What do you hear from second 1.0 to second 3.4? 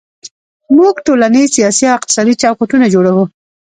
ټولنیز، سیاسي او اقتصادي چوکاټونه جوړوو.